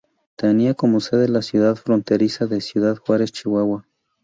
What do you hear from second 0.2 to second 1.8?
Tenía como sede la ciudad